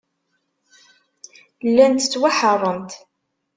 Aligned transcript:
Llant 1.67 2.05
ttwaḥeṛṛent. 2.05 2.91